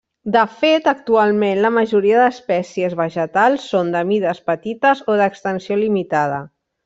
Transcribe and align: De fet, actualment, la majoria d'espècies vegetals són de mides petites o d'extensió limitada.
De 0.35 0.43
fet, 0.59 0.87
actualment, 0.91 1.59
la 1.65 1.71
majoria 1.75 2.21
d'espècies 2.23 2.95
vegetals 3.03 3.67
són 3.75 3.93
de 3.97 4.03
mides 4.13 4.41
petites 4.49 5.05
o 5.15 5.19
d'extensió 5.21 5.79
limitada. 5.85 6.41